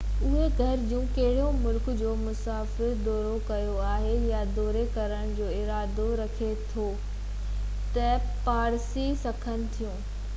[0.27, 6.49] اهي گهرجون ڪهڙي ملڪ جو مسافر دورو ڪيو آهي يا دوري ڪرڻ جو ارادو رکي
[6.73, 6.87] ٿو
[7.99, 8.09] تي
[8.49, 8.83] ڀاڙي
[9.27, 10.03] سگهن ٿيون